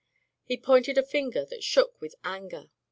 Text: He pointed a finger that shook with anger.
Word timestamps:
He 0.43 0.57
pointed 0.57 0.97
a 0.97 1.03
finger 1.03 1.45
that 1.45 1.63
shook 1.63 2.01
with 2.01 2.15
anger. 2.23 2.71